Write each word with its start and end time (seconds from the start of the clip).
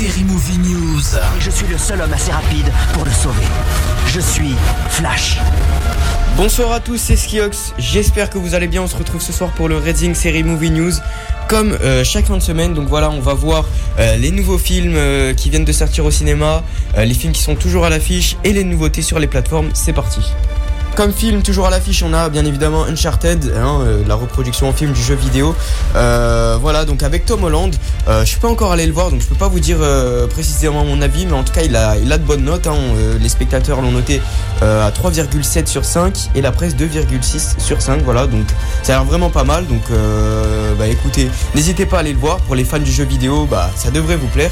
News. 0.00 1.00
Et 1.36 1.40
je 1.40 1.50
suis 1.50 1.66
le 1.66 1.76
seul 1.76 2.00
homme 2.00 2.12
assez 2.12 2.30
rapide 2.30 2.70
pour 2.92 3.04
le 3.04 3.10
sauver. 3.10 3.42
Je 4.06 4.20
suis 4.20 4.54
Flash. 4.90 5.38
Bonsoir 6.36 6.70
à 6.70 6.78
tous, 6.78 6.98
c'est 6.98 7.16
Skiox. 7.16 7.74
J'espère 7.78 8.30
que 8.30 8.38
vous 8.38 8.54
allez 8.54 8.68
bien. 8.68 8.82
On 8.82 8.86
se 8.86 8.94
retrouve 8.94 9.20
ce 9.20 9.32
soir 9.32 9.50
pour 9.50 9.68
le 9.68 9.76
Reading 9.76 10.14
Série 10.14 10.44
Movie 10.44 10.70
News. 10.70 10.92
Comme 11.48 11.72
euh, 11.82 12.04
chaque 12.04 12.26
fin 12.26 12.36
de 12.36 12.42
semaine, 12.42 12.74
donc 12.74 12.86
voilà, 12.86 13.10
on 13.10 13.18
va 13.18 13.34
voir 13.34 13.64
euh, 13.98 14.14
les 14.14 14.30
nouveaux 14.30 14.58
films 14.58 14.94
euh, 14.94 15.34
qui 15.34 15.50
viennent 15.50 15.64
de 15.64 15.72
sortir 15.72 16.04
au 16.04 16.12
cinéma, 16.12 16.62
euh, 16.96 17.04
les 17.04 17.14
films 17.14 17.32
qui 17.32 17.42
sont 17.42 17.56
toujours 17.56 17.84
à 17.84 17.90
l'affiche 17.90 18.36
et 18.44 18.52
les 18.52 18.62
nouveautés 18.62 19.02
sur 19.02 19.18
les 19.18 19.26
plateformes. 19.26 19.70
C'est 19.74 19.94
parti. 19.94 20.20
Comme 20.98 21.12
film, 21.12 21.42
toujours 21.42 21.68
à 21.68 21.70
l'affiche, 21.70 22.02
on 22.02 22.12
a 22.12 22.28
bien 22.28 22.44
évidemment 22.44 22.82
Uncharted, 22.82 23.54
hein, 23.56 23.82
euh, 23.82 24.02
la 24.08 24.16
reproduction 24.16 24.68
en 24.68 24.72
film 24.72 24.90
du 24.90 25.00
jeu 25.00 25.14
vidéo. 25.14 25.54
Euh, 25.94 26.58
voilà, 26.60 26.84
donc 26.84 27.04
avec 27.04 27.24
Tom 27.24 27.44
Holland. 27.44 27.72
Euh, 28.08 28.22
je 28.22 28.30
suis 28.30 28.40
pas 28.40 28.48
encore 28.48 28.72
allé 28.72 28.84
le 28.84 28.92
voir, 28.92 29.12
donc 29.12 29.20
je 29.20 29.26
peux 29.28 29.36
pas 29.36 29.46
vous 29.46 29.60
dire 29.60 29.78
précisément 30.28 30.84
mon 30.84 31.00
avis, 31.00 31.24
mais 31.24 31.34
en 31.34 31.44
tout 31.44 31.52
cas, 31.52 31.62
il 31.62 31.76
a, 31.76 31.94
de 32.18 32.24
bonnes 32.24 32.42
notes. 32.42 32.66
hein. 32.66 32.74
Les 33.20 33.28
spectateurs 33.28 33.80
l'ont 33.80 33.92
noté 33.92 34.20
à 34.60 34.90
3,7 34.90 35.66
sur 35.66 35.84
5 35.84 36.30
et 36.34 36.40
la 36.40 36.50
presse 36.50 36.74
2,6 36.74 37.60
sur 37.60 37.80
5. 37.80 38.02
Voilà, 38.02 38.26
donc 38.26 38.46
ça 38.82 38.94
a 38.94 38.96
l'air 38.96 39.04
vraiment 39.04 39.30
pas 39.30 39.44
mal. 39.44 39.68
Donc, 39.68 39.82
bah 40.80 40.88
écoutez, 40.88 41.30
n'hésitez 41.54 41.86
pas 41.86 41.98
à 41.98 42.00
aller 42.00 42.12
le 42.12 42.18
voir. 42.18 42.38
Pour 42.38 42.56
les 42.56 42.64
fans 42.64 42.80
du 42.80 42.90
jeu 42.90 43.04
vidéo, 43.04 43.46
bah 43.48 43.70
ça 43.76 43.92
devrait 43.92 44.16
vous 44.16 44.26
plaire. 44.26 44.50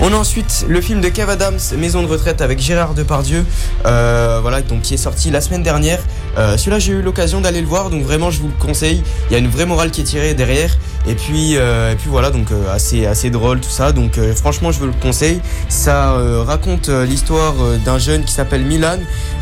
On 0.00 0.12
a 0.12 0.16
ensuite 0.16 0.64
le 0.68 0.80
film 0.80 1.00
de 1.00 1.08
Kev 1.08 1.28
Adams, 1.28 1.58
Maison 1.76 2.02
de 2.02 2.06
retraite 2.06 2.40
avec 2.40 2.60
Gérard 2.60 2.94
Depardieu, 2.94 3.44
euh, 3.84 4.38
voilà, 4.40 4.62
donc 4.62 4.82
qui 4.82 4.94
est 4.94 4.98
sorti 4.98 5.32
la 5.32 5.40
semaine 5.40 5.64
dernière. 5.64 5.98
Euh, 6.38 6.56
Celui-là, 6.56 6.78
j'ai 6.78 6.92
eu 6.92 7.02
l'occasion 7.02 7.40
d'aller 7.40 7.60
le 7.60 7.66
voir, 7.66 7.90
donc 7.90 8.04
vraiment, 8.04 8.30
je 8.30 8.40
vous 8.40 8.46
le 8.46 8.64
conseille. 8.64 9.02
Il 9.28 9.32
y 9.32 9.34
a 9.34 9.38
une 9.40 9.48
vraie 9.48 9.66
morale 9.66 9.90
qui 9.90 10.02
est 10.02 10.04
tirée 10.04 10.34
derrière, 10.34 10.70
et 11.08 11.16
puis, 11.16 11.56
euh, 11.56 11.92
et 11.92 11.96
puis 11.96 12.08
voilà, 12.10 12.30
donc 12.30 12.46
assez, 12.72 13.06
assez 13.06 13.30
drôle 13.30 13.58
tout 13.58 13.70
ça. 13.70 13.90
Donc 13.90 14.20
franchement, 14.36 14.70
je 14.70 14.78
vous 14.78 14.86
le 14.86 14.92
conseille. 14.92 15.40
Ça 15.68 16.16
raconte 16.46 16.88
l'histoire 16.88 17.54
d'un 17.84 17.98
jeune 17.98 18.22
qui 18.22 18.32
s'appelle 18.32 18.64
Milan, 18.64 18.98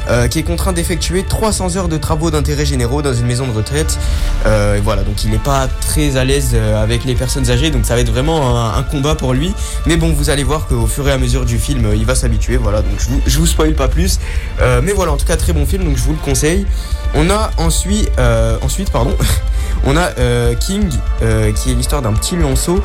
euh, 0.08 0.28
qui 0.28 0.38
est 0.38 0.42
contraint 0.42 0.72
d'effectuer 0.72 1.24
300 1.24 1.76
heures 1.76 1.88
de 1.88 1.96
travaux 1.96 2.30
d'intérêt 2.30 2.64
généraux 2.64 3.02
dans 3.02 3.14
une 3.14 3.26
maison 3.26 3.46
de 3.46 3.52
retraite. 3.52 3.98
Euh, 4.46 4.76
et 4.76 4.80
voilà, 4.80 5.02
donc 5.02 5.24
il 5.24 5.30
n'est 5.30 5.38
pas 5.38 5.66
très 5.66 6.16
à 6.16 6.24
l'aise 6.24 6.52
euh, 6.54 6.82
avec 6.82 7.04
les 7.04 7.14
personnes 7.14 7.50
âgées, 7.50 7.70
donc 7.70 7.84
ça 7.84 7.94
va 7.94 8.00
être 8.00 8.10
vraiment 8.10 8.72
un, 8.74 8.82
combat 8.84 9.16
pour 9.16 9.34
lui. 9.34 9.52
Mais 9.86 9.96
bon, 9.96 10.12
vous 10.12 10.30
allez 10.30 10.44
voir 10.44 10.68
qu'au 10.68 10.86
fur 10.86 11.08
et 11.08 11.12
à 11.12 11.18
mesure 11.18 11.44
du 11.44 11.58
film, 11.58 11.92
il 11.94 12.06
va 12.06 12.14
s'habituer. 12.14 12.56
Voilà, 12.56 12.82
donc 12.82 12.92
je 12.98 13.08
vous, 13.08 13.20
je 13.26 13.38
vous 13.38 13.46
spoil 13.46 13.74
pas 13.74 13.88
plus. 13.88 14.20
Mais 14.60 14.92
voilà, 14.92 15.12
en 15.12 15.16
tout 15.16 15.26
cas, 15.26 15.36
très 15.36 15.52
bon 15.52 15.66
film, 15.66 15.84
donc 15.84 15.96
je 15.96 16.02
vous 16.02 16.12
le 16.12 16.18
conseille. 16.18 16.66
On 17.14 17.30
a 17.30 17.50
ensuite, 17.56 18.10
ensuite 18.62 18.90
pardon, 18.90 19.16
on 19.84 19.96
a 19.96 20.10
King, 20.54 20.88
qui 21.54 21.70
est 21.70 21.74
l'histoire 21.74 22.02
d'un 22.02 22.12
petit 22.12 22.36
lionceau 22.36 22.80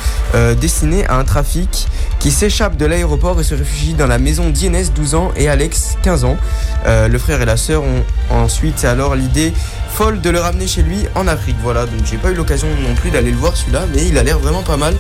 destiné 0.60 1.06
à 1.08 1.18
un 1.18 1.24
trafic 1.24 1.88
qui 2.22 2.30
s'échappe 2.30 2.78
de 2.78 2.86
l'aéroport 2.86 3.42
et 3.42 3.44
se 3.44 3.56
réfugie 3.56 3.96
dans 3.96 4.06
la 4.06 4.20
maison 4.20 4.52
d'Inès, 4.52 4.94
12 4.94 5.16
ans, 5.16 5.32
et 5.36 5.50
Alex, 5.50 5.98
15 6.04 6.24
ans. 6.24 6.38
Euh, 6.86 7.08
le 7.08 7.18
frère 7.18 7.42
et 7.42 7.46
la 7.46 7.58
sœur 7.58 7.82
ont 7.82 8.04
ensuite 8.30 8.86
alors 8.86 9.16
l'idée 9.16 9.52
folle 9.90 10.22
de 10.22 10.30
le 10.30 10.40
ramener 10.40 10.68
chez 10.68 10.84
lui 10.84 11.08
en 11.16 11.28
Afrique. 11.28 11.56
Voilà, 11.64 11.88
donc 11.88 12.06
j'ai 12.06 12.18
pas 12.18 12.30
eu 12.30 12.36
l'occasion 12.36 12.68
non 12.88 12.94
plus 12.94 13.10
d'aller 13.10 13.32
le 13.32 13.38
voir 13.38 13.58
celui-là, 13.58 13.86
mais 13.94 14.06
il 14.08 14.20
a 14.20 14.24
l'air 14.24 14.38
vraiment 14.38 14.62
pas 14.62 14.78
mal. 14.78 14.94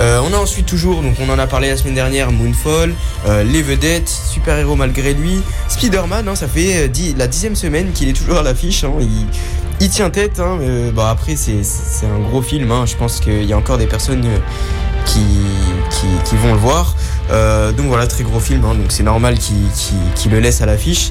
Euh, 0.00 0.20
on 0.28 0.34
a 0.34 0.38
ensuite 0.38 0.66
toujours, 0.66 1.02
donc 1.02 1.14
on 1.20 1.30
en 1.30 1.38
a 1.38 1.46
parlé 1.46 1.70
la 1.70 1.76
semaine 1.76 1.94
dernière, 1.94 2.32
Moonfall, 2.32 2.92
euh, 3.28 3.44
Les 3.44 3.62
Vedettes, 3.62 4.08
Super 4.08 4.58
Héros 4.58 4.74
malgré 4.74 5.14
lui, 5.14 5.42
Spider-Man, 5.68 6.26
hein, 6.26 6.34
ça 6.34 6.48
fait 6.48 6.90
la 7.16 7.26
dixième 7.28 7.54
semaine 7.54 7.92
qu'il 7.92 8.08
est 8.08 8.12
toujours 8.12 8.38
à 8.38 8.42
l'affiche, 8.42 8.82
hein, 8.82 8.92
il, 9.80 9.88
tient 9.88 10.10
tête, 10.10 10.40
hein, 10.40 10.58
bah, 10.94 11.10
après 11.10 11.36
c'est 11.36 11.62
un 12.06 12.18
gros 12.28 12.42
film, 12.42 12.70
hein, 12.72 12.84
je 12.86 12.96
pense 12.96 13.20
qu'il 13.20 13.44
y 13.44 13.52
a 13.52 13.56
encore 13.56 13.78
des 13.78 13.86
personnes 13.86 14.26
qui, 15.06 15.24
qui, 16.24 16.36
vont 16.36 16.52
le 16.52 16.58
voir. 16.58 16.94
Euh, 17.30 17.72
donc 17.72 17.86
voilà, 17.86 18.06
très 18.06 18.22
gros 18.24 18.38
film, 18.40 18.64
hein, 18.64 18.74
donc 18.74 18.86
c'est 18.90 19.02
normal 19.02 19.38
qu'il 19.38 19.56
qu'il- 19.74 19.96
qu'il 20.14 20.30
le 20.32 20.40
laisse 20.40 20.60
à 20.60 20.66
l'affiche. 20.66 21.10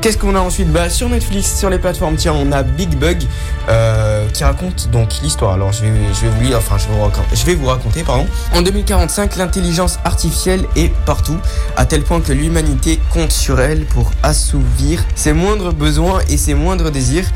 Qu'est-ce 0.00 0.18
qu'on 0.18 0.34
a 0.36 0.40
ensuite? 0.40 0.70
Bah, 0.70 0.88
Sur 0.90 1.08
Netflix, 1.08 1.58
sur 1.58 1.70
les 1.70 1.78
plateformes, 1.78 2.16
tiens, 2.16 2.34
on 2.34 2.52
a 2.52 2.62
Big 2.62 2.96
Bug 2.96 3.24
euh, 3.68 4.28
qui 4.32 4.44
raconte 4.44 4.88
donc 4.90 5.08
l'histoire. 5.22 5.54
Alors 5.54 5.72
je 5.72 5.82
vais, 5.82 5.90
je 6.14 6.20
vais 6.26 6.28
vous 6.28 6.42
lire, 6.42 6.58
enfin 6.58 6.76
je 6.78 7.44
vais 7.44 7.54
vous 7.54 7.66
raconter, 7.66 8.02
pardon. 8.04 8.26
En 8.54 8.62
2045, 8.62 9.36
l'intelligence 9.36 9.98
artificielle 10.04 10.64
est 10.76 10.92
partout, 11.06 11.38
à 11.76 11.86
tel 11.86 12.02
point 12.02 12.20
que 12.20 12.32
l'humanité 12.32 13.00
compte 13.12 13.32
sur 13.32 13.60
elle 13.60 13.84
pour 13.86 14.12
assouvir 14.22 15.02
ses 15.16 15.32
moindres 15.32 15.72
besoins 15.72 16.20
et 16.28 16.36
ses 16.36 16.54
moindres 16.54 16.90
désirs, 16.92 17.26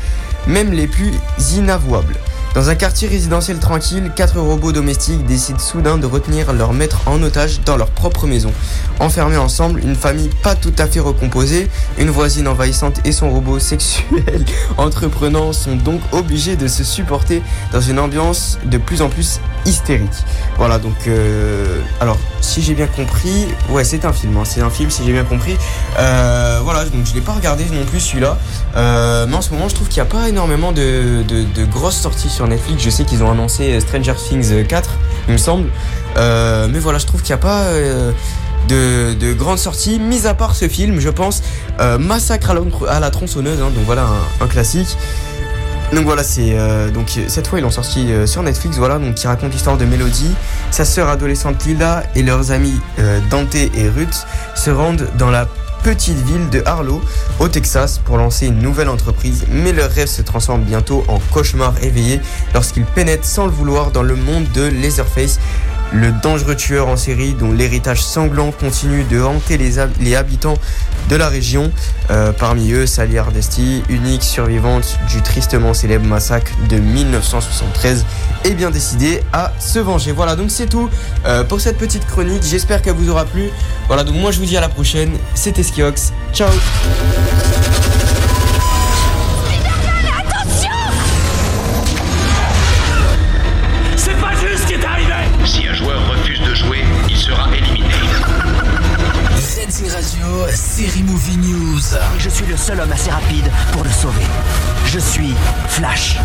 même 0.47 0.71
les 0.71 0.87
plus 0.87 1.11
inavouables. 1.55 2.15
Dans 2.53 2.69
un 2.69 2.75
quartier 2.75 3.07
résidentiel 3.07 3.59
tranquille, 3.59 4.11
quatre 4.13 4.37
robots 4.37 4.73
domestiques 4.73 5.25
décident 5.25 5.57
soudain 5.57 5.97
de 5.97 6.05
retenir 6.05 6.51
leur 6.51 6.73
maître 6.73 6.99
en 7.05 7.23
otage 7.23 7.61
dans 7.65 7.77
leur 7.77 7.87
propre 7.89 8.27
maison. 8.27 8.51
Enfermés 8.99 9.37
ensemble, 9.37 9.79
une 9.79 9.95
famille 9.95 10.29
pas 10.43 10.55
tout 10.55 10.73
à 10.77 10.85
fait 10.85 10.99
recomposée, 10.99 11.69
une 11.97 12.09
voisine 12.09 12.49
envahissante 12.49 12.99
et 13.05 13.13
son 13.13 13.31
robot 13.31 13.57
sexuel 13.59 14.43
entreprenant 14.77 15.53
sont 15.53 15.77
donc 15.77 16.01
obligés 16.11 16.57
de 16.57 16.67
se 16.67 16.83
supporter 16.83 17.41
dans 17.71 17.79
une 17.79 17.99
ambiance 17.99 18.59
de 18.65 18.77
plus 18.77 19.01
en 19.01 19.07
plus 19.07 19.39
hystérique. 19.65 20.09
Voilà, 20.57 20.77
donc, 20.77 20.95
euh, 21.07 21.79
alors, 22.01 22.17
si 22.41 22.61
j'ai 22.61 22.73
bien 22.73 22.87
compris, 22.87 23.47
ouais, 23.69 23.85
c'est 23.85 24.03
un 24.03 24.11
film, 24.11 24.35
hein, 24.35 24.43
c'est 24.43 24.61
un 24.61 24.69
film, 24.69 24.89
si 24.89 25.05
j'ai 25.05 25.13
bien 25.13 25.23
compris. 25.23 25.55
Euh, 25.99 26.59
voilà, 26.63 26.83
donc 26.83 27.05
je 27.05 27.13
l'ai 27.13 27.21
pas 27.21 27.33
regardé 27.33 27.63
non 27.71 27.85
plus 27.85 28.01
celui-là, 28.01 28.37
Euh, 28.75 29.25
mais 29.27 29.35
en 29.35 29.41
ce 29.41 29.51
moment, 29.51 29.67
je 29.69 29.75
trouve 29.75 29.87
qu'il 29.89 30.01
n'y 30.01 30.07
a 30.07 30.11
pas 30.11 30.29
énormément 30.29 30.71
de, 30.71 31.23
de- 31.27 31.43
de 31.43 31.65
grosses 31.65 31.97
sorties 31.97 32.29
sur 32.29 32.40
Netflix. 32.47 32.83
Je 32.83 32.89
sais 32.89 33.03
qu'ils 33.03 33.23
ont 33.23 33.31
annoncé 33.31 33.79
Stranger 33.79 34.13
Things 34.15 34.65
4, 34.67 34.89
il 35.27 35.33
me 35.33 35.37
semble, 35.37 35.69
Euh, 36.17 36.67
mais 36.69 36.79
voilà, 36.79 36.99
je 36.99 37.05
trouve 37.05 37.21
qu'il 37.21 37.33
n'y 37.33 37.39
a 37.39 37.43
pas. 37.43 37.63
euh, 37.63 38.11
de, 38.67 39.13
de 39.15 39.33
grandes 39.33 39.57
sorties, 39.57 39.99
mis 39.99 40.27
à 40.27 40.33
part 40.33 40.55
ce 40.55 40.67
film, 40.67 40.99
je 40.99 41.09
pense, 41.09 41.41
euh, 41.79 41.97
Massacre 41.97 42.51
à 42.87 42.99
la, 42.99 43.09
tronçonneuse, 43.09 43.59
hein, 43.59 43.71
donc 43.73 43.85
voilà 43.85 44.05
un, 44.39 44.47
classique. 44.47 44.95
Donc 45.93 46.05
voilà, 46.05 46.23
c'est 46.23 46.51
euh, 46.53 46.89
donc 46.89 47.09
cette 47.27 47.47
fois 47.47 47.59
ils 47.59 47.63
l'ont 47.63 47.69
sorti 47.71 48.11
euh, 48.11 48.25
sur 48.25 48.43
Netflix, 48.43 48.77
voilà, 48.77 48.97
donc 48.97 49.15
qui 49.15 49.27
raconte 49.27 49.51
l'histoire 49.51 49.77
de 49.77 49.83
Mélodie, 49.85 50.31
sa 50.69 50.85
sœur 50.85 51.09
adolescente 51.09 51.65
Lila 51.65 52.03
et 52.15 52.23
leurs 52.23 52.51
amis 52.51 52.79
euh, 52.99 53.19
Dante 53.29 53.55
et 53.55 53.89
Ruth 53.93 54.25
se 54.55 54.69
rendent 54.69 55.07
dans 55.17 55.29
la 55.31 55.47
petite 55.83 56.17
ville 56.17 56.49
de 56.49 56.61
Harlow, 56.65 57.01
au 57.39 57.47
Texas, 57.47 57.99
pour 57.99 58.17
lancer 58.17 58.47
une 58.47 58.59
nouvelle 58.59 58.89
entreprise, 58.89 59.45
mais 59.49 59.71
leur 59.73 59.89
rêve 59.89 60.07
se 60.07 60.21
transforme 60.21 60.61
bientôt 60.61 61.03
en 61.07 61.19
cauchemar 61.31 61.73
éveillé 61.81 62.21
lorsqu'ils 62.53 62.85
pénètrent 62.85 63.25
sans 63.25 63.45
le 63.45 63.51
vouloir 63.51 63.91
dans 63.91 64.03
le 64.03 64.15
monde 64.15 64.45
de 64.53 64.63
Laserface, 64.63 65.39
le 65.93 66.11
dangereux 66.23 66.55
tueur 66.55 66.87
en 66.87 66.95
série 66.97 67.33
dont 67.33 67.51
l'héritage 67.51 68.01
sanglant 68.03 68.51
continue 68.51 69.03
de 69.03 69.21
hanter 69.21 69.57
les, 69.57 69.79
hab- 69.79 69.91
les 69.99 70.15
habitants 70.15 70.57
de 71.09 71.15
la 71.15 71.27
région. 71.27 71.71
Euh, 72.09 72.31
parmi 72.31 72.71
eux, 72.71 72.85
Sally 72.85 73.17
Hardesty, 73.17 73.83
unique 73.89 74.23
survivante 74.23 74.97
du 75.09 75.21
tristement 75.21 75.73
célèbre 75.73 76.05
massacre 76.05 76.51
de 76.69 76.77
1973, 76.77 78.05
est 78.45 78.51
bien 78.53 78.71
décidée 78.71 79.21
à 79.33 79.51
se 79.59 79.79
venger. 79.79 80.11
Voilà, 80.11 80.35
donc 80.35 80.49
c'est 80.51 80.67
tout 80.67 80.89
euh, 81.25 81.43
pour 81.43 81.59
cette 81.61 81.77
petite 81.77 82.05
chronique. 82.07 82.43
J'espère 82.43 82.81
qu'elle 82.81 82.95
vous 82.95 83.09
aura 83.09 83.25
plu. 83.25 83.49
Voilà, 83.87 84.03
donc 84.03 84.15
moi 84.15 84.31
je 84.31 84.39
vous 84.39 84.45
dis 84.45 84.57
à 84.57 84.61
la 84.61 84.69
prochaine. 84.69 85.11
C'était 85.35 85.63
Skiox. 85.63 86.13
Ciao 86.33 86.49
je 102.17 102.29
suis 102.29 102.45
le 102.45 102.57
seul 102.57 102.79
homme 102.79 102.91
assez 102.91 103.11
rapide 103.11 103.51
pour 103.71 103.83
le 103.83 103.89
sauver. 103.91 104.25
Je 104.87 104.99
suis 104.99 105.35
Flash. 105.67 106.17